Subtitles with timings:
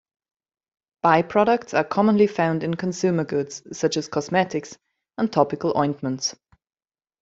[1.03, 4.75] By-products are commonly found in consumer goods such as cosmetics,
[5.19, 6.33] and topical ointments.